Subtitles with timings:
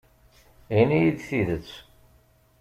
[0.79, 1.69] Ini-yi-d tidet.